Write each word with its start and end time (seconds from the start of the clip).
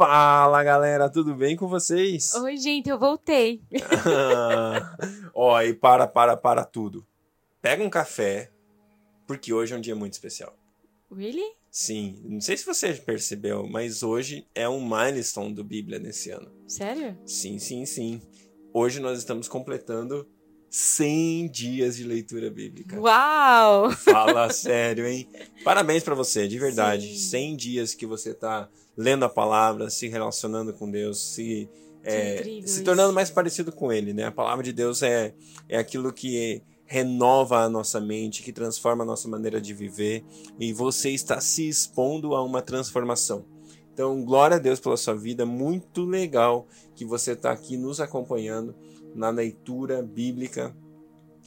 Fala 0.00 0.64
galera, 0.64 1.10
tudo 1.10 1.34
bem 1.34 1.54
com 1.54 1.68
vocês? 1.68 2.32
Oi, 2.32 2.56
gente, 2.56 2.88
eu 2.88 2.98
voltei. 2.98 3.60
Ó, 5.34 5.60
e 5.60 5.74
para, 5.74 6.06
para, 6.06 6.38
para 6.38 6.64
tudo. 6.64 7.06
Pega 7.60 7.84
um 7.84 7.90
café, 7.90 8.50
porque 9.26 9.52
hoje 9.52 9.74
é 9.74 9.76
um 9.76 9.80
dia 9.80 9.94
muito 9.94 10.14
especial. 10.14 10.56
Really? 11.14 11.44
Sim, 11.70 12.18
não 12.24 12.40
sei 12.40 12.56
se 12.56 12.64
você 12.64 12.94
percebeu, 12.94 13.68
mas 13.68 14.02
hoje 14.02 14.46
é 14.54 14.66
um 14.66 14.82
milestone 14.82 15.52
do 15.52 15.62
Bíblia 15.62 15.98
nesse 15.98 16.30
ano. 16.30 16.50
Sério? 16.66 17.18
Sim, 17.26 17.58
sim, 17.58 17.84
sim. 17.84 18.22
Hoje 18.72 19.00
nós 19.00 19.18
estamos 19.18 19.48
completando 19.48 20.26
100 20.70 21.50
dias 21.50 21.96
de 21.96 22.04
leitura 22.04 22.50
bíblica. 22.50 22.98
Uau! 22.98 23.90
Fala 23.90 24.48
sério, 24.50 25.06
hein? 25.06 25.28
Parabéns 25.62 26.02
para 26.02 26.14
você, 26.14 26.48
de 26.48 26.58
verdade. 26.58 27.06
Sim. 27.06 27.28
100 27.28 27.56
dias 27.56 27.94
que 27.94 28.06
você 28.06 28.32
tá 28.32 28.66
lendo 28.96 29.24
a 29.24 29.28
palavra, 29.28 29.90
se 29.90 30.08
relacionando 30.08 30.72
com 30.72 30.90
Deus, 30.90 31.34
se 31.34 31.68
é, 32.02 32.42
se 32.42 32.58
isso. 32.60 32.84
tornando 32.84 33.12
mais 33.12 33.30
parecido 33.30 33.70
com 33.72 33.92
Ele, 33.92 34.12
né? 34.12 34.24
A 34.24 34.32
palavra 34.32 34.64
de 34.64 34.72
Deus 34.72 35.02
é, 35.02 35.34
é 35.68 35.76
aquilo 35.78 36.12
que 36.12 36.62
renova 36.86 37.58
a 37.58 37.68
nossa 37.68 38.00
mente, 38.00 38.42
que 38.42 38.52
transforma 38.52 39.04
a 39.04 39.06
nossa 39.06 39.28
maneira 39.28 39.60
de 39.60 39.72
viver, 39.72 40.24
e 40.58 40.72
você 40.72 41.10
está 41.10 41.40
se 41.40 41.68
expondo 41.68 42.34
a 42.34 42.42
uma 42.42 42.62
transformação. 42.62 43.44
Então, 43.92 44.24
glória 44.24 44.56
a 44.56 44.58
Deus 44.58 44.80
pela 44.80 44.96
sua 44.96 45.14
vida, 45.14 45.44
muito 45.44 46.04
legal 46.04 46.66
que 46.96 47.04
você 47.04 47.32
está 47.32 47.52
aqui 47.52 47.76
nos 47.76 48.00
acompanhando 48.00 48.74
na 49.14 49.30
leitura 49.30 50.02
bíblica, 50.02 50.74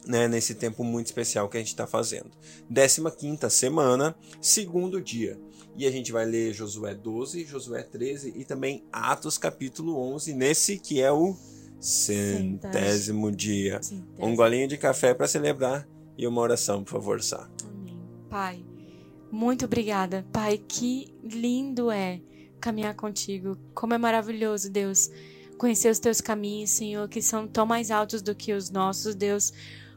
né, 0.06 0.28
nesse 0.28 0.54
tempo 0.54 0.84
muito 0.84 1.06
especial 1.06 1.48
que 1.48 1.56
a 1.56 1.60
gente 1.60 1.68
está 1.68 1.86
fazendo. 1.86 2.30
15 2.70 3.50
semana, 3.50 4.14
segundo 4.40 5.00
dia. 5.00 5.38
E 5.76 5.86
a 5.86 5.90
gente 5.90 6.12
vai 6.12 6.24
ler 6.24 6.52
Josué 6.54 6.94
12, 6.94 7.44
Josué 7.44 7.82
13 7.82 8.32
e 8.36 8.44
também 8.44 8.84
Atos 8.92 9.36
capítulo 9.36 9.98
11, 9.98 10.32
nesse 10.32 10.78
que 10.78 11.00
é 11.00 11.10
o 11.10 11.36
centésimo 11.80 13.30
dia. 13.30 13.82
Centésimo. 13.82 14.06
Um 14.18 14.36
golinho 14.36 14.68
de 14.68 14.78
café 14.78 15.12
para 15.12 15.26
celebrar 15.26 15.86
e 16.16 16.26
uma 16.26 16.40
oração, 16.40 16.84
por 16.84 16.92
favor, 16.92 17.22
Sá. 17.22 17.50
Amém. 17.64 18.00
Pai, 18.30 18.64
muito 19.32 19.64
obrigada. 19.64 20.24
Pai, 20.32 20.58
que 20.58 21.12
lindo 21.24 21.90
é 21.90 22.20
caminhar 22.60 22.94
contigo. 22.94 23.58
Como 23.74 23.94
é 23.94 23.98
maravilhoso, 23.98 24.70
Deus, 24.70 25.10
conhecer 25.58 25.90
os 25.90 25.98
teus 25.98 26.20
caminhos, 26.20 26.70
Senhor, 26.70 27.08
que 27.08 27.20
são 27.20 27.48
tão 27.48 27.66
mais 27.66 27.90
altos 27.90 28.22
do 28.22 28.34
que 28.34 28.52
os 28.52 28.70
nossos, 28.70 29.14
Deus. 29.14 29.52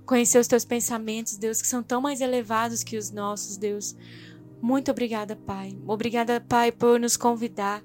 Conhecer 0.05 0.39
os 0.39 0.47
teus 0.47 0.65
pensamentos, 0.65 1.37
Deus, 1.37 1.61
que 1.61 1.67
são 1.67 1.83
tão 1.83 2.01
mais 2.01 2.19
elevados 2.19 2.83
que 2.83 2.97
os 2.97 3.11
nossos, 3.11 3.57
Deus. 3.57 3.95
Muito 4.61 4.91
obrigada, 4.91 5.35
Pai. 5.35 5.77
Obrigada, 5.85 6.41
Pai, 6.41 6.71
por 6.71 6.99
nos 6.99 7.15
convidar 7.15 7.83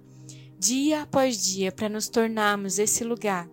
dia 0.58 1.02
após 1.02 1.42
dia 1.42 1.72
para 1.72 1.88
nos 1.88 2.08
tornarmos 2.08 2.78
esse 2.78 3.02
lugar 3.02 3.50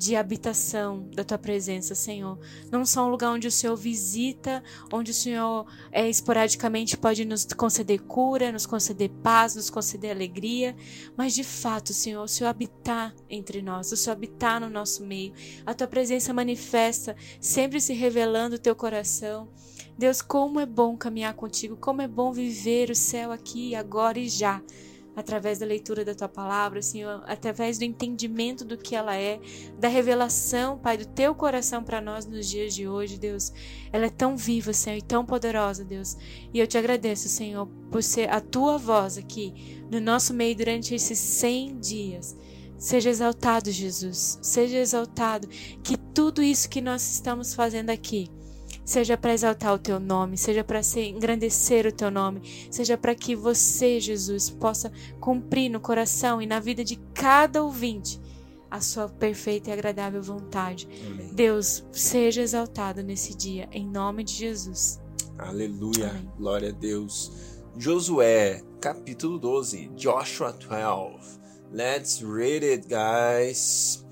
de 0.00 0.16
habitação 0.16 1.08
da 1.14 1.22
tua 1.22 1.36
presença, 1.36 1.94
Senhor. 1.94 2.38
Não 2.70 2.86
só 2.86 3.06
um 3.06 3.10
lugar 3.10 3.32
onde 3.32 3.46
o 3.46 3.50
Senhor 3.50 3.76
visita, 3.76 4.62
onde 4.90 5.10
o 5.10 5.14
Senhor 5.14 5.66
é, 5.92 6.08
esporadicamente 6.08 6.96
pode 6.96 7.24
nos 7.26 7.44
conceder 7.44 8.00
cura, 8.00 8.50
nos 8.50 8.64
conceder 8.64 9.10
paz, 9.22 9.56
nos 9.56 9.68
conceder 9.68 10.10
alegria, 10.10 10.74
mas 11.16 11.34
de 11.34 11.44
fato, 11.44 11.92
Senhor, 11.92 12.22
o 12.22 12.28
Senhor 12.28 12.48
habitar 12.48 13.14
entre 13.28 13.60
nós, 13.60 13.92
o 13.92 13.96
Senhor 13.96 14.14
habitar 14.14 14.58
no 14.58 14.70
nosso 14.70 15.04
meio. 15.04 15.34
A 15.66 15.74
tua 15.74 15.86
presença 15.86 16.32
manifesta, 16.32 17.14
sempre 17.38 17.78
se 17.78 17.92
revelando 17.92 18.56
o 18.56 18.58
teu 18.58 18.74
coração. 18.74 19.50
Deus, 20.00 20.22
como 20.22 20.58
é 20.58 20.64
bom 20.64 20.96
caminhar 20.96 21.34
contigo, 21.34 21.76
como 21.76 22.00
é 22.00 22.08
bom 22.08 22.32
viver 22.32 22.90
o 22.90 22.94
céu 22.94 23.30
aqui, 23.30 23.74
agora 23.74 24.18
e 24.18 24.30
já 24.30 24.62
através 25.14 25.58
da 25.58 25.66
leitura 25.66 26.06
da 26.06 26.14
tua 26.14 26.28
palavra, 26.28 26.80
Senhor, 26.80 27.22
através 27.26 27.76
do 27.76 27.84
entendimento 27.84 28.64
do 28.64 28.78
que 28.78 28.96
ela 28.96 29.14
é, 29.14 29.38
da 29.78 29.88
revelação, 29.88 30.78
Pai, 30.78 30.96
do 30.96 31.04
teu 31.04 31.34
coração 31.34 31.84
para 31.84 32.00
nós 32.00 32.24
nos 32.24 32.48
dias 32.48 32.74
de 32.74 32.88
hoje, 32.88 33.18
Deus. 33.18 33.52
Ela 33.92 34.06
é 34.06 34.08
tão 34.08 34.38
viva, 34.38 34.72
Senhor, 34.72 34.96
e 34.96 35.02
tão 35.02 35.26
poderosa, 35.26 35.84
Deus. 35.84 36.16
E 36.54 36.58
eu 36.58 36.66
te 36.66 36.78
agradeço, 36.78 37.28
Senhor, 37.28 37.66
por 37.90 38.02
ser 38.02 38.30
a 38.30 38.40
tua 38.40 38.78
voz 38.78 39.18
aqui 39.18 39.84
no 39.90 40.00
nosso 40.00 40.32
meio 40.32 40.56
durante 40.56 40.94
esses 40.94 41.18
100 41.18 41.78
dias. 41.78 42.36
Seja 42.78 43.10
exaltado, 43.10 43.70
Jesus. 43.70 44.38
Seja 44.40 44.78
exaltado. 44.78 45.46
Que 45.84 45.98
tudo 46.14 46.42
isso 46.42 46.70
que 46.70 46.80
nós 46.80 47.02
estamos 47.02 47.52
fazendo 47.52 47.90
aqui 47.90 48.30
seja 48.90 49.16
para 49.16 49.32
exaltar 49.32 49.72
o 49.72 49.78
teu 49.78 50.00
nome, 50.00 50.36
seja 50.36 50.64
para 50.64 50.80
engrandecer 50.96 51.86
o 51.86 51.92
teu 51.92 52.10
nome, 52.10 52.42
seja 52.72 52.98
para 52.98 53.14
que 53.14 53.36
você, 53.36 54.00
Jesus, 54.00 54.50
possa 54.50 54.90
cumprir 55.20 55.70
no 55.70 55.78
coração 55.78 56.42
e 56.42 56.46
na 56.46 56.58
vida 56.58 56.82
de 56.82 56.96
cada 57.14 57.62
ouvinte 57.62 58.20
a 58.68 58.80
sua 58.80 59.08
perfeita 59.08 59.70
e 59.70 59.72
agradável 59.72 60.20
vontade. 60.20 60.88
Amém. 61.06 61.32
Deus, 61.32 61.84
seja 61.92 62.42
exaltado 62.42 63.00
nesse 63.00 63.36
dia, 63.36 63.68
em 63.70 63.86
nome 63.86 64.24
de 64.24 64.32
Jesus. 64.32 65.00
Aleluia, 65.38 66.10
Amém. 66.10 66.28
glória 66.36 66.70
a 66.70 66.72
Deus. 66.72 67.30
Josué, 67.76 68.60
capítulo 68.80 69.38
12, 69.38 69.88
Joshua 69.94 70.52
12. 70.52 71.38
Let's 71.72 72.20
read 72.22 72.66
it, 72.66 72.88
guys. 72.88 74.04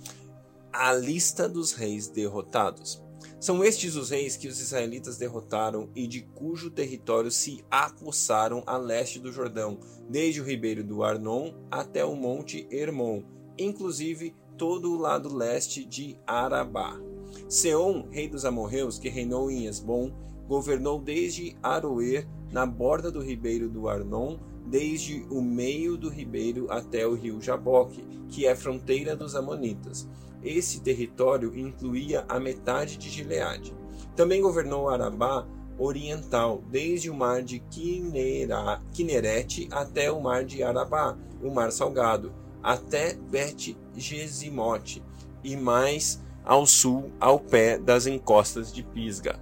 A 0.73 0.93
lista 0.93 1.49
dos 1.49 1.73
reis 1.73 2.07
derrotados. 2.07 3.08
São 3.41 3.63
estes 3.63 3.95
os 3.95 4.11
reis 4.11 4.37
que 4.37 4.49
os 4.49 4.61
israelitas 4.61 5.17
derrotaram 5.17 5.89
e 5.95 6.09
de 6.09 6.23
cujo 6.23 6.71
território 6.71 7.31
se 7.31 7.65
apossaram 7.71 8.65
a 8.67 8.77
leste 8.77 9.21
do 9.21 9.31
Jordão, 9.31 9.79
desde 10.09 10.41
o 10.41 10.45
ribeiro 10.45 10.83
do 10.83 11.05
Arnon 11.05 11.55
até 11.71 12.05
o 12.05 12.17
monte 12.17 12.67
Hermon, 12.69 13.23
inclusive 13.57 14.35
todo 14.57 14.93
o 14.93 14.99
lado 14.99 15.33
leste 15.33 15.85
de 15.85 16.19
Arabá. 16.27 17.01
Seom, 17.49 18.09
rei 18.11 18.29
dos 18.29 18.45
amorreus, 18.45 18.99
que 18.99 19.09
reinou 19.09 19.49
em 19.49 19.67
Esbom, 19.67 20.11
governou 20.49 21.01
desde 21.01 21.57
Aroer, 21.63 22.27
na 22.51 22.67
borda 22.67 23.11
do 23.11 23.23
ribeiro 23.23 23.69
do 23.69 23.89
Arnon, 23.89 24.39
desde 24.67 25.25
o 25.31 25.41
meio 25.41 25.97
do 25.97 26.09
ribeiro 26.09 26.71
até 26.71 27.07
o 27.07 27.15
rio 27.15 27.41
Jaboque, 27.41 28.03
que 28.29 28.47
é 28.47 28.55
fronteira 28.57 29.15
dos 29.15 29.37
amonitas. 29.37 30.09
Esse 30.43 30.81
território 30.81 31.57
incluía 31.57 32.25
a 32.29 32.39
metade 32.39 32.97
de 32.97 33.09
Gileade. 33.11 33.75
Também 34.15 34.41
governou 34.41 34.89
Arabá 34.89 35.47
oriental, 35.79 36.63
desde 36.69 37.09
o 37.09 37.15
mar 37.15 37.43
de 37.43 37.61
Quinera, 37.61 38.83
Quinerete 38.93 39.69
até 39.71 40.11
o 40.11 40.21
mar 40.21 40.45
de 40.45 40.63
Arabá, 40.63 41.17
o 41.43 41.51
mar 41.51 41.71
salgado, 41.71 42.33
até 42.63 43.15
Bet-Gesimote, 43.15 45.03
e 45.45 45.57
mais 45.57 46.21
ao 46.45 46.67
sul, 46.67 47.13
ao 47.21 47.39
pé 47.39 47.79
das 47.79 48.07
encostas 48.07 48.73
de 48.73 48.83
Pisga. 48.83 49.39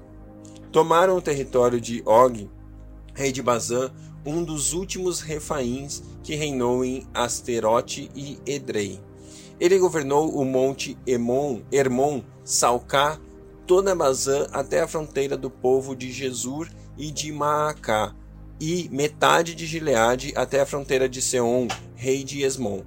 Tomaram 0.71 1.17
o 1.17 1.23
território 1.23 1.81
de 1.81 2.03
Og, 2.05 2.51
rei 3.15 3.33
de 3.33 3.43
Bazã, 3.43 3.91
um 4.27 4.45
dos 4.45 4.75
últimos 4.75 5.21
refaíns 5.21 6.03
que 6.23 6.35
reinou 6.35 6.85
em 6.85 7.07
Asterote 7.15 8.11
e 8.15 8.39
Edrei. 8.45 9.01
Ele 9.59 9.79
governou 9.79 10.35
o 10.35 10.45
monte 10.45 10.99
Emon, 11.07 11.63
Hermon, 11.73 12.23
Salcá, 12.45 13.19
toda 13.67 13.95
Bazã 13.95 14.47
até 14.53 14.81
a 14.81 14.89
fronteira 14.89 15.37
do 15.37 15.51
povo 15.51 15.97
de 15.97 16.13
Jesur 16.13 16.69
e 16.97 17.11
de 17.11 17.33
Maacá, 17.33 18.15
e 18.61 18.89
metade 18.91 19.55
de 19.55 19.67
Gileade 19.67 20.33
até 20.37 20.61
a 20.61 20.67
fronteira 20.67 21.09
de 21.09 21.21
Seom, 21.21 21.69
rei 21.95 22.23
de 22.23 22.43
Esmon. 22.43 22.83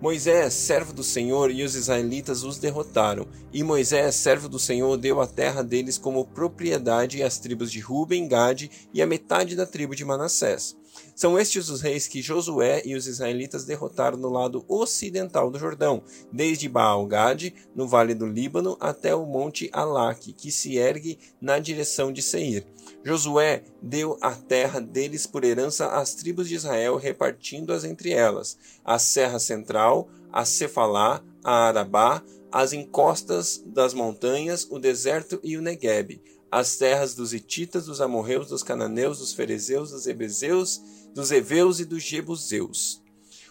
Moisés, 0.00 0.52
servo 0.52 0.92
do 0.92 1.02
Senhor, 1.02 1.50
e 1.50 1.62
os 1.62 1.74
israelitas 1.74 2.44
os 2.44 2.58
derrotaram, 2.58 3.26
e 3.50 3.62
Moisés, 3.62 4.14
servo 4.14 4.46
do 4.46 4.58
Senhor, 4.58 4.96
deu 4.98 5.20
a 5.22 5.26
terra 5.26 5.62
deles 5.62 5.96
como 5.96 6.26
propriedade 6.26 7.22
às 7.22 7.38
tribos 7.38 7.72
de 7.72 7.80
Ruben, 7.80 8.28
Gade 8.28 8.70
e 8.92 9.00
a 9.00 9.06
metade 9.06 9.56
da 9.56 9.64
tribo 9.64 9.96
de 9.96 10.04
Manassés. 10.04 10.76
São 11.16 11.38
estes 11.38 11.70
os 11.70 11.80
reis 11.80 12.06
que 12.06 12.20
Josué 12.20 12.82
e 12.84 12.94
os 12.94 13.06
israelitas 13.06 13.64
derrotaram 13.64 14.18
no 14.18 14.28
lado 14.28 14.66
ocidental 14.68 15.50
do 15.50 15.58
Jordão, 15.58 16.02
desde 16.30 16.68
Baal-Gade, 16.68 17.54
no 17.74 17.88
vale 17.88 18.14
do 18.14 18.26
Líbano, 18.26 18.76
até 18.78 19.14
o 19.14 19.24
monte 19.24 19.70
Alaque, 19.72 20.34
que 20.34 20.52
se 20.52 20.76
ergue 20.76 21.18
na 21.40 21.58
direção 21.58 22.12
de 22.12 22.20
Seir. 22.20 22.66
Josué 23.02 23.64
deu 23.80 24.18
a 24.20 24.32
terra 24.32 24.78
deles 24.78 25.26
por 25.26 25.42
herança 25.42 25.86
às 25.86 26.14
tribos 26.14 26.50
de 26.50 26.56
Israel, 26.56 26.96
repartindo-as 26.96 27.84
entre 27.84 28.10
elas: 28.12 28.58
a 28.84 28.98
Serra 28.98 29.38
Central, 29.38 30.10
a 30.30 30.44
Cefalá, 30.44 31.24
a 31.42 31.68
Arabá, 31.68 32.22
as 32.52 32.74
encostas 32.74 33.64
das 33.64 33.94
montanhas, 33.94 34.66
o 34.70 34.78
deserto 34.78 35.40
e 35.42 35.56
o 35.56 35.62
Negueb, 35.62 36.20
as 36.50 36.76
terras 36.76 37.14
dos 37.14 37.32
Hititas, 37.34 37.86
dos 37.86 38.00
Amorreus, 38.00 38.48
dos 38.48 38.62
Cananeus, 38.62 39.18
dos 39.18 39.32
Ferezeus, 39.32 39.90
dos 39.90 40.06
Ebezeus, 40.06 40.80
dos 41.16 41.32
Eveus 41.32 41.80
e 41.80 41.86
dos 41.86 42.02
Jebuseus. 42.02 43.02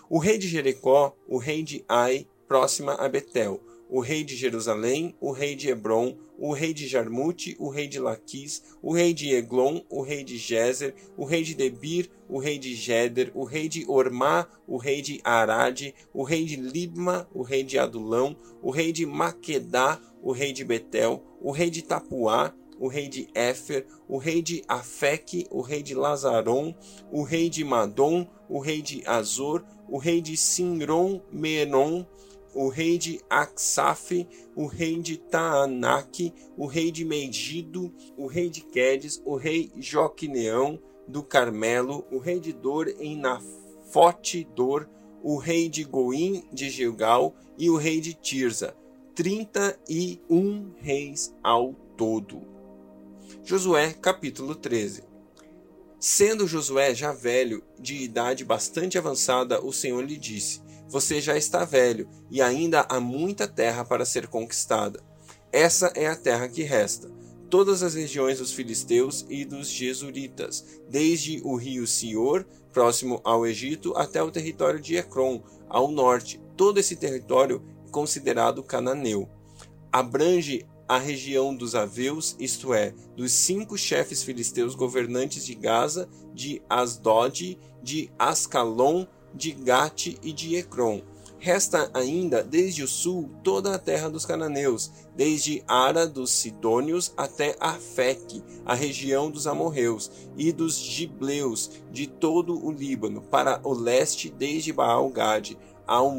O 0.08 0.20
rei 0.20 0.38
de 0.38 0.48
Jericó, 0.48 1.18
o 1.28 1.40
rei 1.40 1.64
de 1.64 1.84
Ai, 1.90 2.28
próxima 2.48 2.94
a 2.94 3.10
Betel, 3.10 3.60
o 3.90 4.02
rei 4.02 4.24
de 4.24 4.36
Jerusalém, 4.36 5.16
o 5.20 5.32
rei 5.32 5.56
de 5.56 5.70
Hebron, 5.70 6.16
o 6.38 6.54
rei 6.54 6.76
de 6.76 6.88
Jarmute, 6.88 7.56
o 7.58 7.70
rei 7.70 7.88
de 7.88 7.98
Laquis, 8.00 8.62
o 8.84 8.94
rei 8.94 9.16
de 9.16 9.34
Eglon, 9.34 9.82
o 9.90 10.04
rei 10.04 10.24
de 10.24 10.38
Jezer, 10.38 10.94
o 11.18 11.26
rei 11.26 11.42
de 11.42 11.56
Debir, 11.56 12.08
o 12.30 12.38
rei 12.38 12.60
de 12.60 12.76
Jeder, 12.76 13.32
o 13.34 13.44
rei 13.44 13.68
de 13.68 13.84
Ormá, 13.90 14.48
o 14.68 14.78
rei 14.78 15.02
de 15.02 15.20
Arade, 15.24 15.96
o 16.14 16.22
rei 16.22 16.46
de 16.46 16.58
Libma, 16.58 17.28
o 17.34 17.42
rei 17.42 17.64
de 17.64 17.80
Adulão, 17.80 18.38
o 18.62 18.70
rei 18.70 18.92
de 18.92 19.08
Maquedá, 19.08 20.00
o 20.22 20.32
rei 20.32 20.54
de 20.54 20.64
Betel, 20.64 21.24
o 21.42 21.50
rei 21.50 21.72
de 21.72 21.82
Tapuá, 21.82 22.54
o 22.80 22.88
rei 22.88 23.08
de 23.08 23.28
Éfer, 23.34 23.86
o 24.08 24.18
rei 24.18 24.42
de 24.42 24.64
Afeque, 24.68 25.48
o 25.50 25.62
rei 25.62 25.82
de 25.82 25.94
Lazaron, 25.94 26.76
o 27.12 27.24
rei 27.24 27.50
de 27.50 27.64
Madom, 27.64 28.28
o 28.50 28.60
rei 28.60 28.82
de 28.82 29.04
Azor, 29.06 29.64
o 29.88 29.98
rei 29.98 30.22
de 30.22 30.36
Sinron 30.36 31.22
Menon, 31.32 32.06
o 32.54 32.70
rei 32.70 32.98
de 32.98 33.20
Aksaf, 33.30 34.28
o 34.56 34.66
rei 34.66 35.00
de 35.00 35.18
Taanac, 35.18 36.34
o 36.58 36.66
rei 36.66 36.92
de 36.92 37.04
Megido, 37.04 37.94
o 38.18 38.28
rei 38.28 38.50
de 38.50 38.62
Quedes, 38.62 39.22
o 39.26 39.36
rei 39.36 39.72
Joquineão 39.78 40.80
do 41.08 41.22
Carmelo, 41.22 42.06
o 42.12 42.18
rei 42.18 42.40
de 42.40 42.54
Dor 42.54 42.88
em 43.00 43.18
Nafote 43.18 44.48
Dor, 44.56 44.90
o 45.22 45.38
rei 45.38 45.68
de 45.68 45.84
Goim 45.84 46.44
de 46.52 46.70
Gilgal 46.70 47.36
e 47.58 47.70
o 47.70 47.76
rei 47.76 48.00
de 48.00 48.14
Tirza. 48.14 48.76
Trinta 49.14 49.78
e 49.90 50.22
um 50.30 50.72
reis 50.78 51.34
ao 51.44 51.74
todo. 51.98 52.55
Josué 53.44 53.94
capítulo 53.94 54.56
13 54.56 55.04
Sendo 56.00 56.48
Josué 56.48 56.94
já 56.94 57.12
velho, 57.12 57.64
de 57.80 57.96
idade 57.96 58.46
bastante 58.46 58.98
avançada, 58.98 59.64
o 59.64 59.74
Senhor 59.74 60.04
lhe 60.04 60.18
disse: 60.18 60.62
você 60.88 61.20
já 61.20 61.36
está 61.36 61.66
velho 61.66 62.08
e 62.30 62.42
ainda 62.42 62.86
há 62.88 63.00
muita 63.00 63.48
terra 63.48 63.84
para 63.84 64.06
ser 64.06 64.28
conquistada. 64.28 65.04
Essa 65.52 65.88
é 65.96 66.08
a 66.08 66.16
terra 66.16 66.48
que 66.48 66.64
resta. 66.64 67.12
Todas 67.50 67.82
as 67.82 67.96
regiões 67.96 68.40
dos 68.40 68.54
filisteus 68.54 69.26
e 69.30 69.46
dos 69.46 69.70
jesuritas, 69.70 70.66
desde 70.90 71.42
o 71.44 71.56
rio 71.56 71.88
Sior, 71.88 72.46
próximo 72.72 73.22
ao 73.24 73.46
Egito, 73.46 73.94
até 73.96 74.22
o 74.22 74.32
território 74.32 74.80
de 74.80 74.96
Ecrom, 74.96 75.42
ao 75.70 75.90
norte. 75.90 76.42
Todo 76.58 76.80
esse 76.80 76.96
território 76.96 77.64
é 77.88 77.92
considerado 77.92 78.64
cananeu. 78.64 79.30
Abrange 79.92 80.66
a 80.88 80.98
região 80.98 81.56
dos 81.56 81.76
Aveus, 81.76 82.36
isto 82.40 82.74
é, 82.74 82.94
dos 83.16 83.32
cinco 83.32 83.78
chefes 83.78 84.24
filisteus 84.24 84.76
governantes 84.76 85.46
de 85.46 85.56
Gaza, 85.56 86.08
de 86.34 86.62
Asdod, 86.70 87.58
de 87.82 88.12
Ascalon, 88.20 89.06
de 89.34 89.52
Gate 89.52 90.18
e 90.22 90.32
de 90.32 90.56
Ecrom. 90.56 91.02
Resta 91.38 91.92
ainda 91.94 92.44
desde 92.44 92.82
o 92.82 92.88
sul 92.88 93.30
toda 93.44 93.76
a 93.76 93.80
terra 93.80 94.10
dos 94.10 94.26
cananeus, 94.26 94.92
desde 95.16 95.64
Ara 95.68 96.08
dos 96.08 96.32
Sidônios 96.32 97.14
até 97.16 97.56
Afeque, 97.60 98.44
a 98.66 98.74
região 98.74 99.30
dos 99.30 99.46
amorreus, 99.46 100.10
e 100.38 100.52
dos 100.52 100.78
gibleus 100.78 101.70
de 101.92 102.08
todo 102.08 102.66
o 102.66 102.72
Líbano, 102.72 103.22
para 103.22 103.60
o 103.64 103.74
leste 103.74 104.30
desde 104.30 104.74
Baal-Gade, 104.74 105.58
ao 105.86 106.16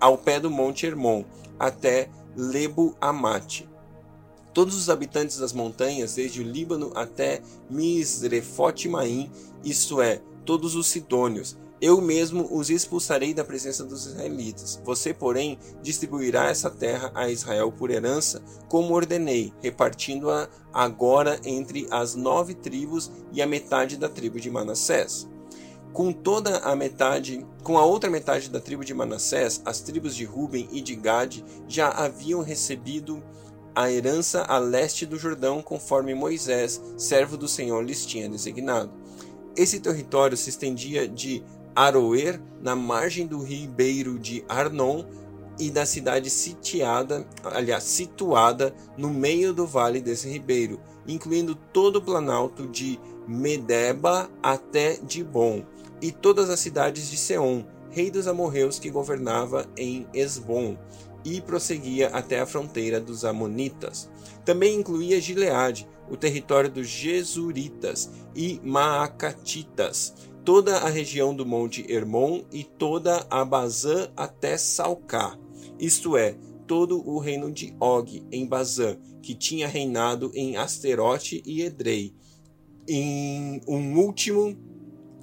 ao 0.00 0.18
pé 0.18 0.40
do 0.40 0.50
monte 0.50 0.86
Hermon, 0.86 1.24
até 1.58 2.08
Lebo 2.36 2.96
Amate. 3.00 3.68
Todos 4.52 4.76
os 4.76 4.88
habitantes 4.88 5.38
das 5.38 5.52
montanhas, 5.52 6.14
desde 6.14 6.40
o 6.40 6.44
Líbano 6.44 6.92
até 6.94 7.42
Misrefotimaim, 7.68 9.30
isto 9.64 10.00
é, 10.00 10.22
todos 10.44 10.76
os 10.76 10.86
sidônios, 10.86 11.56
eu 11.80 12.00
mesmo 12.00 12.48
os 12.50 12.70
expulsarei 12.70 13.34
da 13.34 13.44
presença 13.44 13.84
dos 13.84 14.06
israelitas. 14.06 14.80
Você, 14.84 15.12
porém, 15.12 15.58
distribuirá 15.82 16.48
essa 16.48 16.70
terra 16.70 17.10
a 17.14 17.28
Israel 17.28 17.70
por 17.72 17.90
herança, 17.90 18.42
como 18.68 18.94
ordenei, 18.94 19.52
repartindo-a 19.60 20.48
agora 20.72 21.38
entre 21.44 21.86
as 21.90 22.14
nove 22.14 22.54
tribos 22.54 23.10
e 23.32 23.42
a 23.42 23.46
metade 23.46 23.96
da 23.96 24.08
tribo 24.08 24.40
de 24.40 24.50
Manassés. 24.50 25.28
Com 25.94 26.12
toda 26.12 26.58
a 26.58 26.74
metade, 26.74 27.46
com 27.62 27.78
a 27.78 27.84
outra 27.84 28.10
metade 28.10 28.50
da 28.50 28.58
tribo 28.58 28.84
de 28.84 28.92
Manassés, 28.92 29.62
as 29.64 29.80
tribos 29.80 30.16
de 30.16 30.24
Ruben 30.24 30.68
e 30.72 30.80
de 30.80 30.96
Gade 30.96 31.44
já 31.68 31.88
haviam 31.88 32.42
recebido 32.42 33.22
a 33.76 33.88
herança 33.88 34.42
a 34.42 34.58
leste 34.58 35.06
do 35.06 35.16
Jordão, 35.16 35.62
conforme 35.62 36.12
Moisés, 36.12 36.82
servo 36.98 37.36
do 37.36 37.46
Senhor, 37.46 37.80
lhes 37.84 38.04
tinha 38.04 38.28
designado. 38.28 38.90
Esse 39.56 39.78
território 39.78 40.36
se 40.36 40.50
estendia 40.50 41.06
de 41.06 41.44
Aroer, 41.76 42.40
na 42.60 42.74
margem 42.74 43.24
do 43.24 43.40
ribeiro 43.40 44.18
de 44.18 44.44
Arnon, 44.48 45.04
e 45.60 45.70
da 45.70 45.86
cidade 45.86 46.28
sitiada, 46.28 47.24
aliás, 47.44 47.84
situada 47.84 48.74
no 48.98 49.10
meio 49.10 49.52
do 49.52 49.64
vale 49.64 50.00
desse 50.00 50.28
ribeiro, 50.28 50.80
incluindo 51.06 51.54
todo 51.54 51.96
o 51.96 52.02
planalto 52.02 52.66
de 52.66 52.98
Medeba 53.28 54.28
até 54.42 54.96
Dibon, 54.96 55.64
e 56.04 56.12
todas 56.12 56.50
as 56.50 56.60
cidades 56.60 57.08
de 57.08 57.16
Seom, 57.16 57.64
rei 57.88 58.10
dos 58.10 58.26
amorreus 58.26 58.78
que 58.78 58.90
governava 58.90 59.66
em 59.74 60.06
Esbom, 60.12 60.76
e 61.24 61.40
prosseguia 61.40 62.08
até 62.08 62.40
a 62.40 62.44
fronteira 62.44 63.00
dos 63.00 63.24
amonitas. 63.24 64.10
Também 64.44 64.78
incluía 64.78 65.18
Gileade, 65.18 65.88
o 66.10 66.14
território 66.14 66.70
dos 66.70 66.86
Jesuritas 66.86 68.10
e 68.36 68.60
Maacatitas, 68.62 70.12
toda 70.44 70.76
a 70.76 70.90
região 70.90 71.34
do 71.34 71.46
Monte 71.46 71.90
Hermon 71.90 72.44
e 72.52 72.64
toda 72.64 73.26
a 73.30 73.42
Bazã 73.42 74.12
até 74.14 74.58
Salcá, 74.58 75.38
isto 75.78 76.18
é, 76.18 76.36
todo 76.66 77.02
o 77.08 77.18
reino 77.18 77.50
de 77.50 77.74
Og 77.80 78.22
em 78.30 78.46
Bazã, 78.46 78.98
que 79.22 79.34
tinha 79.34 79.66
reinado 79.66 80.30
em 80.34 80.58
Asterote 80.58 81.42
e 81.46 81.62
Edrei, 81.62 82.14
em 82.86 83.62
um 83.66 83.98
último 83.98 84.73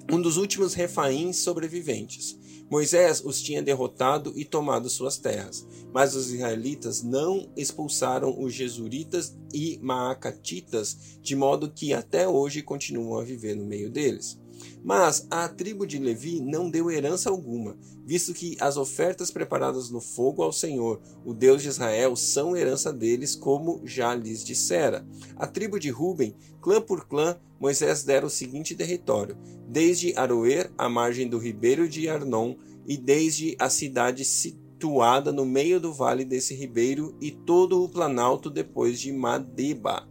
um 0.10 0.22
dos 0.22 0.38
últimos 0.38 0.74
refaíns 0.74 1.38
sobreviventes. 1.38 2.40
Moisés 2.70 3.22
os 3.26 3.42
tinha 3.42 3.62
derrotado 3.62 4.32
e 4.34 4.46
tomado 4.46 4.90
suas 4.90 5.18
terras, 5.18 5.68
mas 5.94 6.16
os 6.16 6.32
israelitas 6.32 7.04
não 7.04 7.52
expulsaram 7.58 8.42
os 8.42 8.54
jesuritas 8.54 9.36
e 9.54 9.78
maacatitas, 9.82 11.20
de 11.22 11.36
modo 11.36 11.70
que 11.70 11.94
até 11.94 12.26
hoje 12.26 12.62
continuam 12.62 13.20
a 13.20 13.26
viver 13.26 13.56
no 13.56 13.66
meio 13.66 13.90
deles. 13.90 14.41
Mas 14.84 15.28
a 15.30 15.48
tribo 15.48 15.86
de 15.86 16.00
Levi 16.00 16.40
não 16.40 16.70
deu 16.70 16.90
herança 16.90 17.30
alguma, 17.30 17.78
visto 18.06 18.34
que 18.34 18.58
as 18.60 18.78
ofertas 18.78 19.30
preparadas 19.32 19.90
no 19.90 20.02
fogo 20.02 20.42
ao 20.42 20.52
Senhor, 20.52 21.02
o 21.26 21.34
Deus 21.34 21.62
de 21.62 21.70
Israel, 21.70 22.16
são 22.16 22.56
herança 22.56 22.92
deles, 22.92 23.36
como 23.36 23.82
já 23.86 24.16
lhes 24.16 24.44
dissera. 24.44 25.06
A 25.36 25.46
tribo 25.46 25.80
de 25.80 25.90
Ruben, 25.90 26.36
clã 26.62 26.82
por 26.82 27.08
clã, 27.08 27.38
Moisés 27.60 28.04
dera 28.04 28.26
o 28.26 28.30
seguinte 28.30 28.76
território: 28.76 29.38
desde 29.68 30.16
Aroer, 30.16 30.72
à 30.78 30.90
margem 30.90 31.28
do 31.28 31.38
ribeiro 31.38 31.88
de 31.88 32.10
Arnon, 32.10 32.56
e 32.88 32.98
desde 32.98 33.56
a 33.60 33.70
cidade 33.70 34.26
situada 34.26 35.32
no 35.32 35.46
meio 35.46 35.80
do 35.80 35.94
vale 35.94 36.26
desse 36.26 36.56
ribeiro, 36.56 37.16
e 37.22 37.30
todo 37.32 37.84
o 37.84 37.90
planalto 37.90 38.50
depois 38.50 39.00
de 39.00 39.12
Madeba 39.12 40.10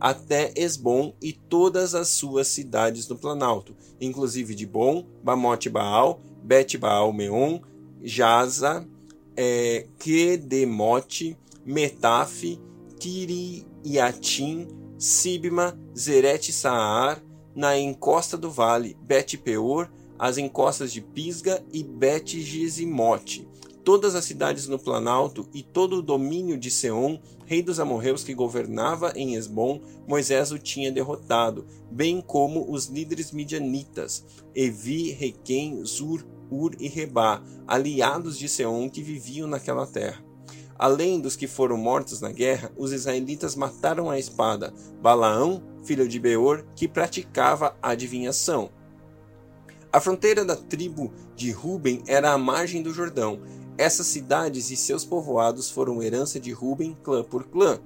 até 0.00 0.52
Esbom 0.56 1.14
e 1.20 1.32
todas 1.32 1.94
as 1.94 2.08
suas 2.08 2.48
cidades 2.48 3.08
no 3.08 3.16
Planalto, 3.16 3.74
inclusive 4.00 4.54
de 4.54 4.66
Bom, 4.66 5.06
Bamote 5.22 5.68
Baal, 5.68 6.20
Bet 6.42 6.76
Baal 6.78 7.12
Meon, 7.12 7.60
Jaza, 8.02 8.86
é, 9.36 9.86
Kedemote, 9.98 11.36
Metaf, 11.64 12.60
Kiriatim, 12.98 14.68
Sibma, 14.98 15.78
Zeret 15.96 16.52
Saar, 16.52 17.22
na 17.54 17.76
encosta 17.78 18.36
do 18.36 18.50
vale, 18.50 18.96
Bet 19.02 19.36
Peor, 19.38 19.90
as 20.18 20.38
encostas 20.38 20.92
de 20.92 21.00
Pisga 21.00 21.64
e 21.72 21.82
Bet 21.82 22.40
Gizimote, 22.40 23.47
todas 23.88 24.14
as 24.14 24.26
cidades 24.26 24.68
no 24.68 24.78
Planalto 24.78 25.48
e 25.54 25.62
todo 25.62 25.96
o 25.96 26.02
domínio 26.02 26.58
de 26.58 26.70
Seom, 26.70 27.18
rei 27.46 27.62
dos 27.62 27.80
amorreus 27.80 28.22
que 28.22 28.34
governava 28.34 29.14
em 29.16 29.34
Esbom, 29.34 29.80
Moisés 30.06 30.52
o 30.52 30.58
tinha 30.58 30.92
derrotado, 30.92 31.64
bem 31.90 32.20
como 32.20 32.70
os 32.70 32.84
líderes 32.84 33.32
midianitas, 33.32 34.26
Evi, 34.54 35.12
Requem, 35.12 35.82
Zur, 35.86 36.22
Ur 36.50 36.76
e 36.78 36.86
Rebá, 36.86 37.42
aliados 37.66 38.38
de 38.38 38.46
Seom 38.46 38.90
que 38.90 39.02
viviam 39.02 39.48
naquela 39.48 39.86
terra. 39.86 40.22
Além 40.78 41.18
dos 41.18 41.34
que 41.34 41.46
foram 41.46 41.78
mortos 41.78 42.20
na 42.20 42.30
guerra, 42.30 42.70
os 42.76 42.92
israelitas 42.92 43.56
mataram 43.56 44.10
a 44.10 44.18
espada 44.18 44.70
Balaão, 45.00 45.62
filho 45.82 46.06
de 46.06 46.20
Beor, 46.20 46.62
que 46.76 46.86
praticava 46.86 47.74
adivinhação. 47.80 48.68
A 49.90 49.98
fronteira 49.98 50.44
da 50.44 50.54
tribo 50.54 51.10
de 51.34 51.50
Ruben 51.50 52.02
era 52.06 52.32
a 52.32 52.36
margem 52.36 52.82
do 52.82 52.92
Jordão, 52.92 53.40
essas 53.78 54.08
cidades 54.08 54.72
e 54.72 54.76
seus 54.76 55.04
povoados 55.04 55.70
foram 55.70 56.02
herança 56.02 56.40
de 56.40 56.50
Ruben, 56.50 56.96
clã 57.02 57.22
por 57.22 57.44
clã. 57.44 57.78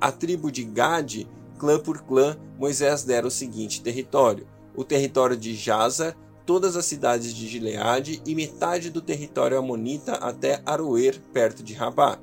A 0.00 0.10
tribo 0.10 0.50
de 0.50 0.64
Gade, 0.64 1.28
clã 1.56 1.78
por 1.78 2.02
clã, 2.02 2.36
Moisés 2.58 3.04
dera 3.04 3.26
o 3.26 3.30
seguinte 3.30 3.80
território: 3.80 4.46
o 4.74 4.84
território 4.84 5.36
de 5.36 5.54
Jazar, 5.54 6.16
todas 6.44 6.76
as 6.76 6.84
cidades 6.84 7.32
de 7.32 7.46
Gileade 7.46 8.20
e 8.26 8.34
metade 8.34 8.90
do 8.90 9.00
território 9.00 9.56
amonita 9.56 10.14
até 10.14 10.60
Aroer, 10.66 11.20
perto 11.32 11.62
de 11.62 11.72
Rabá. 11.72 12.18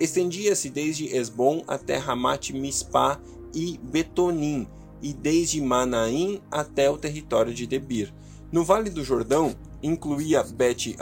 Estendia-se 0.00 0.70
desde 0.70 1.14
Esbom 1.14 1.62
até 1.68 1.96
Ramat 1.96 2.50
Mispá 2.50 3.20
e 3.54 3.78
Betonim, 3.82 4.66
e 5.02 5.12
desde 5.12 5.60
Manaim 5.60 6.40
até 6.50 6.90
o 6.90 6.96
território 6.96 7.52
de 7.52 7.66
Debir. 7.66 8.12
No 8.50 8.64
Vale 8.64 8.90
do 8.90 9.04
Jordão, 9.04 9.54
incluía 9.82 10.42
Bet 10.42 10.96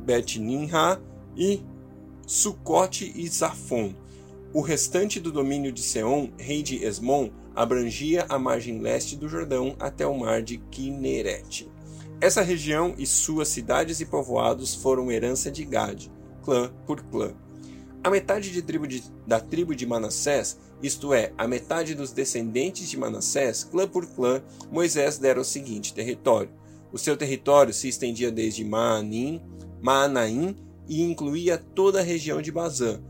Arã, 0.00 0.04
Bet 0.04 0.40
Ninha 0.40 1.00
e 1.36 1.60
Sucote 2.26 3.12
e 3.14 3.28
Zafon. 3.28 3.94
O 4.52 4.60
restante 4.60 5.20
do 5.20 5.30
domínio 5.30 5.70
de 5.70 5.82
Seom, 5.82 6.30
rei 6.38 6.62
de 6.62 6.84
Esmon, 6.84 7.30
abrangia 7.54 8.26
a 8.28 8.38
margem 8.38 8.80
leste 8.80 9.14
do 9.14 9.28
Jordão 9.28 9.76
até 9.78 10.06
o 10.06 10.18
mar 10.18 10.42
de 10.42 10.58
Kinerete. 10.58 11.70
Essa 12.20 12.42
região 12.42 12.94
e 12.98 13.06
suas 13.06 13.48
cidades 13.48 14.00
e 14.00 14.06
povoados 14.06 14.74
foram 14.74 15.10
herança 15.10 15.50
de 15.50 15.64
Gad, 15.64 16.08
clã 16.42 16.70
por 16.86 17.02
clã. 17.04 17.32
A 18.02 18.10
metade 18.10 18.50
de 18.50 18.62
tribo 18.62 18.86
de, 18.86 19.02
da 19.26 19.38
tribo 19.40 19.74
de 19.74 19.86
Manassés, 19.86 20.58
isto 20.82 21.12
é, 21.12 21.32
a 21.36 21.46
metade 21.46 21.94
dos 21.94 22.12
descendentes 22.12 22.88
de 22.88 22.96
Manassés, 22.96 23.64
clã 23.64 23.86
por 23.86 24.06
clã, 24.06 24.42
Moisés 24.70 25.18
dera 25.18 25.40
o 25.40 25.44
seguinte 25.44 25.94
território. 25.94 26.50
O 26.92 26.98
seu 26.98 27.16
território 27.16 27.72
se 27.72 27.88
estendia 27.88 28.30
desde 28.30 28.64
Maanim, 28.64 29.40
Maanaim 29.80 30.56
e 30.88 31.02
incluía 31.02 31.56
toda 31.56 32.00
a 32.00 32.02
região 32.02 32.42
de 32.42 32.50
Bazã, 32.50 33.00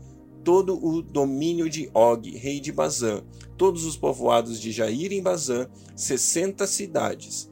todo 0.43 0.83
o 0.83 1.01
domínio 1.01 1.69
de 1.69 1.89
Og, 1.93 2.29
rei 2.37 2.59
de 2.59 2.71
Bazã, 2.71 3.23
todos 3.57 3.85
os 3.85 3.95
povoados 3.95 4.59
de 4.59 4.71
Jair 4.71 5.11
em 5.13 5.21
Bazã, 5.21 5.67
sessenta 5.95 6.65
cidades, 6.65 7.51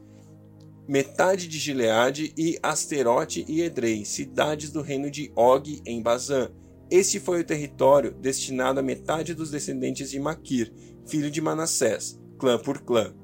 metade 0.88 1.46
de 1.46 1.58
Gileade 1.58 2.32
e 2.36 2.58
Asterote 2.62 3.44
e 3.48 3.62
Edrei, 3.62 4.04
cidades 4.04 4.70
do 4.70 4.82
reino 4.82 5.10
de 5.10 5.30
Og 5.36 5.80
em 5.86 6.02
Bazã. 6.02 6.50
Este 6.90 7.20
foi 7.20 7.40
o 7.40 7.44
território 7.44 8.12
destinado 8.12 8.80
à 8.80 8.82
metade 8.82 9.32
dos 9.32 9.50
descendentes 9.50 10.10
de 10.10 10.18
Maquir, 10.18 10.72
filho 11.06 11.30
de 11.30 11.40
Manassés, 11.40 12.20
clã 12.36 12.58
por 12.58 12.80
clã. 12.80 13.14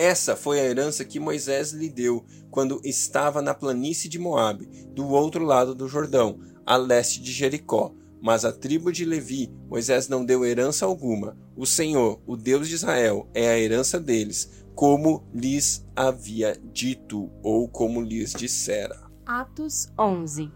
Essa 0.00 0.34
foi 0.34 0.58
a 0.58 0.64
herança 0.64 1.04
que 1.04 1.20
Moisés 1.20 1.72
lhe 1.72 1.90
deu 1.90 2.24
quando 2.50 2.80
estava 2.82 3.42
na 3.42 3.52
planície 3.52 4.08
de 4.08 4.18
Moabe, 4.18 4.64
do 4.94 5.06
outro 5.08 5.44
lado 5.44 5.74
do 5.74 5.86
Jordão, 5.86 6.40
a 6.64 6.74
leste 6.74 7.20
de 7.20 7.30
Jericó, 7.30 7.94
mas 8.18 8.46
a 8.46 8.50
tribo 8.50 8.90
de 8.90 9.04
Levi, 9.04 9.52
Moisés 9.68 10.08
não 10.08 10.24
deu 10.24 10.42
herança 10.42 10.86
alguma. 10.86 11.36
O 11.54 11.66
Senhor, 11.66 12.18
o 12.26 12.34
Deus 12.34 12.66
de 12.66 12.76
Israel, 12.76 13.28
é 13.34 13.50
a 13.50 13.58
herança 13.58 14.00
deles, 14.00 14.64
como 14.74 15.22
lhes 15.34 15.86
havia 15.94 16.58
dito 16.72 17.30
ou 17.42 17.68
como 17.68 18.00
lhes 18.00 18.32
dissera. 18.32 18.98
Atos 19.26 19.86
11 19.98 20.50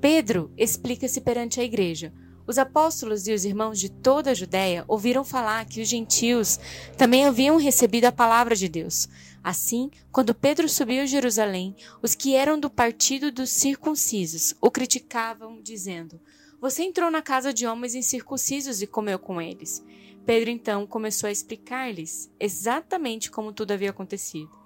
Pedro 0.00 0.50
explica-se 0.56 1.20
perante 1.20 1.60
a 1.60 1.62
igreja. 1.62 2.12
Os 2.48 2.56
apóstolos 2.56 3.28
e 3.28 3.32
os 3.34 3.44
irmãos 3.44 3.78
de 3.78 3.90
toda 3.90 4.30
a 4.30 4.34
Judéia 4.34 4.82
ouviram 4.88 5.22
falar 5.22 5.66
que 5.66 5.82
os 5.82 5.88
gentios 5.88 6.58
também 6.96 7.26
haviam 7.26 7.58
recebido 7.58 8.06
a 8.06 8.12
palavra 8.12 8.56
de 8.56 8.70
Deus. 8.70 9.06
Assim, 9.44 9.90
quando 10.10 10.34
Pedro 10.34 10.66
subiu 10.66 11.02
a 11.02 11.06
Jerusalém, 11.06 11.76
os 12.02 12.14
que 12.14 12.34
eram 12.34 12.58
do 12.58 12.70
partido 12.70 13.30
dos 13.30 13.50
circuncisos 13.50 14.54
o 14.62 14.70
criticavam, 14.70 15.60
dizendo: 15.60 16.18
você 16.58 16.84
entrou 16.84 17.10
na 17.10 17.20
casa 17.20 17.52
de 17.52 17.66
homens 17.66 17.94
incircuncisos 17.94 18.80
e 18.80 18.86
comeu 18.86 19.18
com 19.18 19.42
eles. 19.42 19.84
Pedro 20.24 20.48
então 20.48 20.86
começou 20.86 21.28
a 21.28 21.30
explicar-lhes 21.30 22.30
exatamente 22.40 23.30
como 23.30 23.52
tudo 23.52 23.72
havia 23.72 23.90
acontecido. 23.90 24.57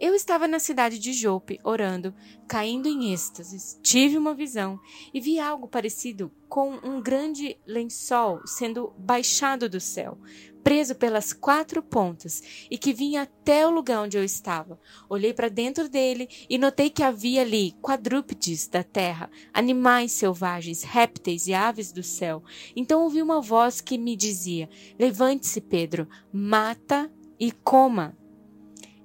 Eu 0.00 0.14
estava 0.14 0.48
na 0.48 0.58
cidade 0.58 0.98
de 0.98 1.12
Jope, 1.12 1.60
orando, 1.62 2.14
caindo 2.48 2.88
em 2.88 3.12
êxtase. 3.12 3.78
Tive 3.82 4.16
uma 4.16 4.32
visão 4.32 4.80
e 5.12 5.20
vi 5.20 5.38
algo 5.38 5.68
parecido 5.68 6.32
com 6.48 6.72
um 6.82 7.02
grande 7.02 7.58
lençol 7.66 8.40
sendo 8.46 8.94
baixado 8.96 9.68
do 9.68 9.78
céu, 9.78 10.16
preso 10.64 10.94
pelas 10.94 11.34
quatro 11.34 11.82
pontas 11.82 12.66
e 12.70 12.78
que 12.78 12.94
vinha 12.94 13.22
até 13.22 13.66
o 13.66 13.70
lugar 13.70 14.00
onde 14.00 14.16
eu 14.16 14.24
estava. 14.24 14.80
Olhei 15.06 15.34
para 15.34 15.50
dentro 15.50 15.86
dele 15.86 16.30
e 16.48 16.56
notei 16.56 16.88
que 16.88 17.02
havia 17.02 17.42
ali 17.42 17.72
quadrúpedes 17.82 18.68
da 18.68 18.82
terra, 18.82 19.30
animais 19.52 20.12
selvagens, 20.12 20.82
répteis 20.82 21.46
e 21.46 21.52
aves 21.52 21.92
do 21.92 22.02
céu. 22.02 22.42
Então 22.74 23.02
ouvi 23.02 23.20
uma 23.20 23.42
voz 23.42 23.82
que 23.82 23.98
me 23.98 24.16
dizia: 24.16 24.66
Levante-se, 24.98 25.60
Pedro, 25.60 26.08
mata 26.32 27.12
e 27.38 27.52
coma. 27.52 28.18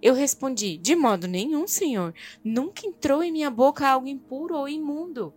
Eu 0.05 0.13
respondi: 0.13 0.77
De 0.77 0.95
modo 0.95 1.27
nenhum, 1.27 1.67
Senhor. 1.67 2.13
Nunca 2.43 2.85
entrou 2.85 3.24
em 3.24 3.31
minha 3.31 3.50
boca 3.50 3.88
algo 3.88 4.07
impuro 4.07 4.55
ou 4.55 4.69
imundo. 4.69 5.33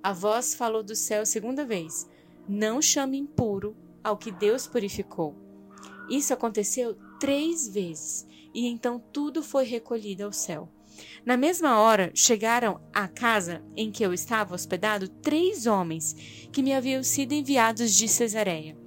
A 0.00 0.12
voz 0.12 0.54
falou 0.54 0.84
do 0.84 0.94
céu 0.94 1.26
segunda 1.26 1.64
vez: 1.64 2.08
Não 2.48 2.80
chame 2.80 3.18
impuro 3.18 3.76
ao 4.04 4.16
que 4.16 4.30
Deus 4.30 4.68
purificou. 4.68 5.34
Isso 6.08 6.32
aconteceu 6.32 6.96
três 7.18 7.66
vezes 7.66 8.24
e 8.54 8.68
então 8.68 9.02
tudo 9.12 9.42
foi 9.42 9.64
recolhido 9.64 10.22
ao 10.22 10.32
céu. 10.32 10.68
Na 11.26 11.36
mesma 11.36 11.80
hora, 11.80 12.12
chegaram 12.14 12.80
à 12.92 13.08
casa 13.08 13.64
em 13.76 13.90
que 13.90 14.06
eu 14.06 14.14
estava 14.14 14.54
hospedado 14.54 15.08
três 15.08 15.66
homens 15.66 16.14
que 16.52 16.62
me 16.62 16.72
haviam 16.72 17.02
sido 17.02 17.32
enviados 17.32 17.92
de 17.92 18.06
Cesareia. 18.06 18.83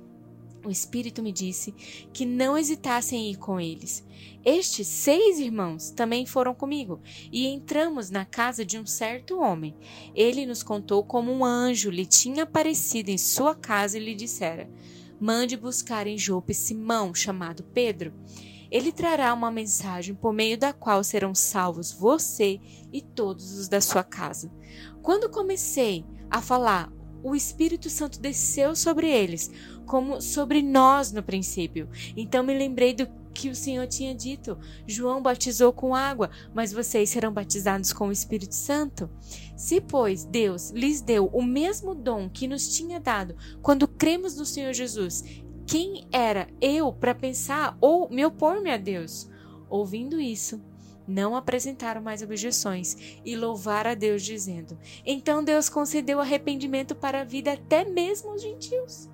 O 0.65 0.69
Espírito 0.69 1.21
me 1.23 1.31
disse 1.31 1.71
que 2.11 2.25
não 2.25 2.57
hesitassem 2.57 3.27
em 3.27 3.31
ir 3.31 3.37
com 3.37 3.59
eles. 3.59 4.05
Estes 4.43 4.87
seis 4.87 5.39
irmãos 5.39 5.91
também 5.91 6.25
foram 6.25 6.53
comigo 6.53 7.01
e 7.31 7.47
entramos 7.47 8.09
na 8.09 8.25
casa 8.25 8.65
de 8.65 8.77
um 8.77 8.85
certo 8.85 9.39
homem. 9.39 9.75
Ele 10.15 10.45
nos 10.45 10.63
contou 10.63 11.03
como 11.03 11.31
um 11.31 11.45
anjo 11.45 11.89
lhe 11.89 12.05
tinha 12.05 12.43
aparecido 12.43 13.09
em 13.09 13.17
sua 13.17 13.55
casa 13.55 13.97
e 13.97 14.03
lhe 14.03 14.15
dissera: 14.15 14.69
mande 15.19 15.55
buscar 15.57 16.07
em 16.07 16.17
Jope 16.17 16.53
Simão, 16.53 17.13
chamado 17.13 17.63
Pedro. 17.63 18.13
Ele 18.69 18.91
trará 18.91 19.33
uma 19.33 19.49
mensagem 19.49 20.13
por 20.13 20.33
meio 20.33 20.57
da 20.57 20.73
qual 20.73 21.03
serão 21.03 21.33
salvos 21.33 21.91
você 21.91 22.59
e 22.91 23.01
todos 23.01 23.57
os 23.57 23.69
da 23.69 23.79
sua 23.79 24.03
casa. 24.03 24.51
Quando 25.01 25.29
comecei 25.29 26.05
a 26.29 26.41
falar, 26.41 26.91
o 27.24 27.36
Espírito 27.36 27.89
Santo 27.89 28.19
desceu 28.19 28.75
sobre 28.75 29.09
eles, 29.09 29.51
como 29.86 30.21
sobre 30.21 30.62
nós 30.62 31.12
no 31.12 31.24
princípio. 31.24 31.89
Então 32.15 32.43
me 32.43 32.57
lembrei 32.57 32.93
do 32.93 33.07
que 33.33 33.50
o 33.50 33.55
Senhor 33.55 33.86
tinha 33.88 34.15
dito. 34.15 34.57
João 34.88 35.21
batizou 35.21 35.71
com 35.71 35.93
água, 35.93 36.31
mas 36.53 36.74
vocês 36.74 37.09
serão 37.09 37.31
batizados 37.31 37.93
com 37.93 38.07
o 38.07 38.12
Espírito 38.12 38.55
Santo. 38.55 39.09
Se, 39.55 39.79
pois, 39.79 40.25
Deus 40.25 40.71
lhes 40.71 41.01
deu 41.01 41.27
o 41.27 41.43
mesmo 41.43 41.93
dom 41.93 42.27
que 42.29 42.47
nos 42.47 42.75
tinha 42.75 43.00
dado 43.00 43.36
quando 43.62 43.88
cremos 43.88 44.36
no 44.36 44.45
Senhor 44.45 44.74
Jesus, 44.74 45.24
quem 45.67 46.07
era 46.12 46.47
eu 46.59 46.91
para 46.91 47.13
pensar 47.13 47.77
ou 47.79 48.09
me 48.09 48.25
opor-me 48.25 48.71
a 48.71 48.77
Deus? 48.77 49.29
Ouvindo 49.69 50.19
isso, 50.19 50.62
não 51.07 51.35
apresentaram 51.35 52.01
mais 52.01 52.21
objeções 52.21 53.19
e 53.23 53.35
louvaram 53.35 53.91
a 53.91 53.95
Deus, 53.95 54.23
dizendo: 54.23 54.77
Então 55.05 55.43
Deus 55.43 55.69
concedeu 55.69 56.19
arrependimento 56.19 56.95
para 56.95 57.21
a 57.21 57.23
vida 57.23 57.53
até 57.53 57.85
mesmo 57.85 58.31
aos 58.31 58.41
gentios. 58.41 59.09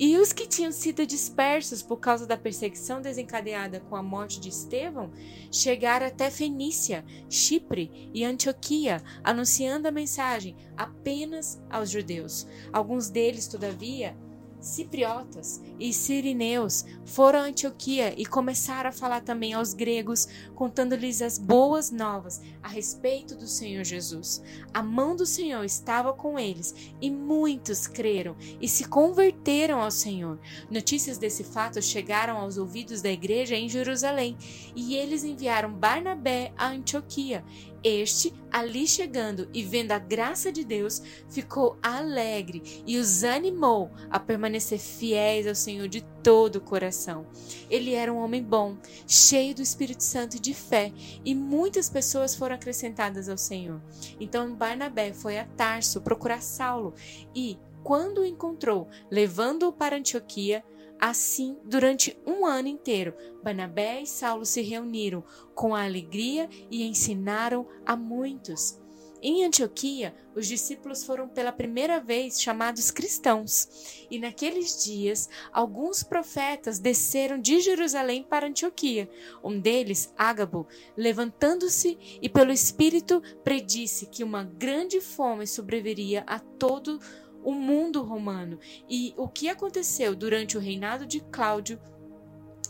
E 0.00 0.16
os 0.16 0.32
que 0.32 0.46
tinham 0.46 0.70
sido 0.70 1.04
dispersos 1.04 1.82
por 1.82 1.96
causa 1.96 2.24
da 2.24 2.36
perseguição 2.36 3.02
desencadeada 3.02 3.80
com 3.80 3.96
a 3.96 4.02
morte 4.02 4.38
de 4.38 4.48
Estevão 4.48 5.10
chegaram 5.50 6.06
até 6.06 6.30
Fenícia, 6.30 7.04
Chipre 7.28 8.08
e 8.14 8.24
Antioquia, 8.24 9.02
anunciando 9.24 9.88
a 9.88 9.90
mensagem 9.90 10.54
apenas 10.76 11.60
aos 11.68 11.90
judeus. 11.90 12.46
Alguns 12.72 13.10
deles, 13.10 13.48
todavia, 13.48 14.16
cipriotas 14.60 15.62
e 15.78 15.92
sirineus 15.92 16.84
foram 17.04 17.40
a 17.40 17.42
Antioquia 17.42 18.14
e 18.16 18.26
começaram 18.26 18.90
a 18.90 18.92
falar 18.92 19.20
também 19.20 19.52
aos 19.52 19.72
gregos, 19.72 20.26
contando-lhes 20.54 21.22
as 21.22 21.38
boas 21.38 21.90
novas 21.90 22.40
a 22.62 22.68
respeito 22.68 23.36
do 23.36 23.46
Senhor 23.46 23.84
Jesus. 23.84 24.42
A 24.74 24.82
mão 24.82 25.14
do 25.14 25.24
Senhor 25.24 25.64
estava 25.64 26.12
com 26.12 26.38
eles 26.38 26.74
e 27.00 27.10
muitos 27.10 27.86
creram 27.86 28.36
e 28.60 28.68
se 28.68 28.84
converteram 28.84 29.80
ao 29.80 29.90
Senhor. 29.90 30.38
Notícias 30.70 31.18
desse 31.18 31.44
fato 31.44 31.80
chegaram 31.80 32.36
aos 32.36 32.58
ouvidos 32.58 33.00
da 33.00 33.10
igreja 33.10 33.54
em 33.54 33.68
Jerusalém 33.68 34.36
e 34.74 34.96
eles 34.96 35.24
enviaram 35.24 35.72
Barnabé 35.72 36.52
a 36.56 36.68
Antioquia 36.68 37.44
este, 37.82 38.34
ali 38.50 38.86
chegando 38.86 39.48
e 39.52 39.62
vendo 39.62 39.92
a 39.92 39.98
graça 39.98 40.50
de 40.50 40.64
Deus, 40.64 41.02
ficou 41.28 41.78
alegre 41.82 42.82
e 42.86 42.98
os 42.98 43.24
animou 43.24 43.90
a 44.10 44.18
permanecer 44.18 44.78
fiéis 44.78 45.46
ao 45.46 45.54
Senhor 45.54 45.88
de 45.88 46.02
todo 46.22 46.56
o 46.56 46.60
coração. 46.60 47.26
Ele 47.70 47.94
era 47.94 48.12
um 48.12 48.18
homem 48.18 48.42
bom, 48.42 48.76
cheio 49.06 49.54
do 49.54 49.62
Espírito 49.62 50.02
Santo 50.02 50.36
e 50.36 50.40
de 50.40 50.54
fé, 50.54 50.92
e 51.24 51.34
muitas 51.34 51.88
pessoas 51.88 52.34
foram 52.34 52.54
acrescentadas 52.54 53.28
ao 53.28 53.38
Senhor. 53.38 53.80
Então 54.20 54.54
Barnabé 54.54 55.12
foi 55.12 55.38
a 55.38 55.44
Tarso 55.44 56.00
procurar 56.00 56.42
Saulo 56.42 56.94
e, 57.34 57.58
quando 57.82 58.18
o 58.18 58.26
encontrou, 58.26 58.88
levando-o 59.10 59.72
para 59.72 59.96
Antioquia, 59.96 60.64
Assim, 61.00 61.56
durante 61.64 62.18
um 62.26 62.44
ano 62.44 62.68
inteiro, 62.68 63.14
Barnabé 63.42 64.02
e 64.02 64.06
Saulo 64.06 64.44
se 64.44 64.62
reuniram 64.62 65.22
com 65.54 65.74
alegria 65.74 66.48
e 66.70 66.82
ensinaram 66.82 67.66
a 67.86 67.94
muitos. 67.94 68.80
Em 69.20 69.44
Antioquia, 69.44 70.14
os 70.36 70.46
discípulos 70.46 71.02
foram 71.02 71.28
pela 71.28 71.50
primeira 71.50 71.98
vez 71.98 72.40
chamados 72.40 72.92
cristãos, 72.92 74.06
e 74.08 74.16
naqueles 74.16 74.84
dias 74.84 75.28
alguns 75.52 76.04
profetas 76.04 76.78
desceram 76.78 77.36
de 77.40 77.60
Jerusalém 77.60 78.22
para 78.22 78.46
Antioquia. 78.46 79.10
Um 79.42 79.58
deles, 79.58 80.12
Ágabo, 80.16 80.68
levantando-se 80.96 81.98
e 82.22 82.28
pelo 82.28 82.52
Espírito 82.52 83.20
predisse 83.42 84.06
que 84.06 84.22
uma 84.22 84.44
grande 84.44 85.00
fome 85.00 85.48
sobreviria 85.48 86.22
a 86.24 86.38
todo 86.38 87.00
o 87.27 87.27
mundo 87.52 88.02
romano. 88.02 88.58
E 88.88 89.14
o 89.16 89.28
que 89.28 89.48
aconteceu 89.48 90.14
durante 90.14 90.56
o 90.56 90.60
reinado 90.60 91.06
de 91.06 91.20
Cláudio 91.20 91.80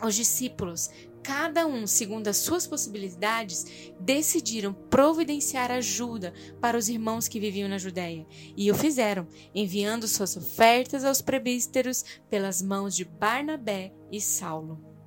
os 0.03 0.15
discípulos, 0.15 0.91
cada 1.23 1.67
um 1.67 1.87
segundo 1.87 2.29
as 2.29 2.37
suas 2.37 2.67
possibilidades, 2.67 3.93
decidiram 3.99 4.73
providenciar 4.73 5.71
ajuda 5.71 6.33
para 6.61 6.79
os 6.79 6.89
irmãos 6.89 7.27
que 7.27 7.41
viviam 7.41 7.69
na 7.69 7.79
Judéia. 7.79 8.27
E 8.57 8.71
o 8.71 8.75
fizeram, 8.75 9.27
enviando 9.55 10.07
suas 10.07 10.37
ofertas 10.37 11.05
aos 11.05 11.21
presbíteros 11.21 12.05
pelas 12.31 12.63
mãos 12.63 12.95
de 12.95 13.05
Barnabé 13.05 13.93
e 14.11 14.21
Saulo. 14.21 14.98